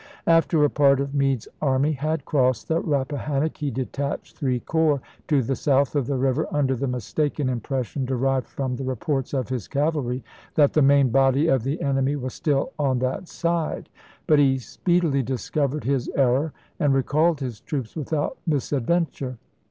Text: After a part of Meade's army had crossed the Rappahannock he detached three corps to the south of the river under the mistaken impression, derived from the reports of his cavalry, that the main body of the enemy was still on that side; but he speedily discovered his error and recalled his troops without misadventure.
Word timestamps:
After 0.25 0.63
a 0.65 0.69
part 0.71 0.99
of 0.99 1.13
Meade's 1.13 1.47
army 1.61 1.91
had 1.91 2.25
crossed 2.25 2.67
the 2.67 2.79
Rappahannock 2.79 3.57
he 3.57 3.69
detached 3.69 4.35
three 4.35 4.59
corps 4.59 4.99
to 5.27 5.43
the 5.43 5.55
south 5.55 5.95
of 5.95 6.07
the 6.07 6.17
river 6.17 6.47
under 6.51 6.75
the 6.75 6.87
mistaken 6.87 7.47
impression, 7.49 8.03
derived 8.05 8.47
from 8.47 8.77
the 8.77 8.83
reports 8.83 9.31
of 9.31 9.49
his 9.49 9.67
cavalry, 9.67 10.23
that 10.55 10.73
the 10.73 10.81
main 10.81 11.09
body 11.09 11.45
of 11.45 11.61
the 11.61 11.79
enemy 11.83 12.15
was 12.15 12.33
still 12.33 12.71
on 12.79 12.97
that 12.97 13.27
side; 13.27 13.89
but 14.25 14.39
he 14.39 14.57
speedily 14.57 15.21
discovered 15.21 15.83
his 15.83 16.09
error 16.15 16.51
and 16.79 16.95
recalled 16.95 17.39
his 17.39 17.59
troops 17.61 17.95
without 17.95 18.39
misadventure. 18.47 19.37